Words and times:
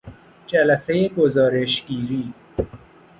جلسهی 0.47 1.09
گزارشگیری 1.09 2.33